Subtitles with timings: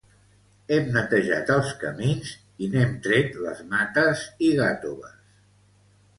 [0.77, 2.31] Hem netejat els camins,
[2.65, 5.15] i n'hem tret les mates i gatoves.